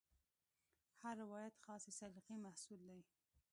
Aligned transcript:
هر 1.01 1.13
روایت 1.23 1.53
خاصې 1.65 1.91
سلیقې 1.99 2.35
محصول 2.45 2.79
دی. 2.89 3.01